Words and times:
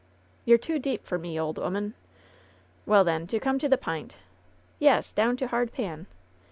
"You're 0.45 0.57
too 0.57 0.79
deep 0.79 1.05
for 1.05 1.19
me, 1.19 1.39
ole 1.39 1.53
'oman 1.59 1.93
1" 1.93 1.93
"Well, 2.87 3.03
then, 3.03 3.27
to 3.27 3.39
come 3.39 3.59
to 3.59 3.69
the 3.69 3.77
p'int 3.77 4.13
^" 4.13 4.15
"Yes, 4.79 5.13
down 5.13 5.37
to 5.37 5.47
hard 5.49 5.71
pan." 5.71 6.07